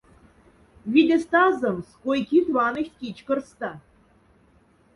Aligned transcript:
Видеста 0.93 1.37
азомс, 1.49 1.87
кой-кит 2.03 2.47
ваныхть 2.55 2.97
кичкорста. 2.99 3.71